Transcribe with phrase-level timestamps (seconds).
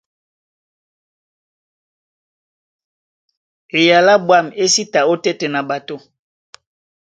[3.77, 5.95] Eyala á ɓwâm é sí ta ótétena ɓato.